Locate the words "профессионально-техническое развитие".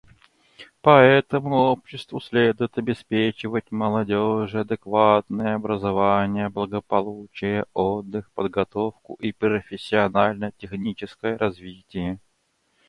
9.31-12.19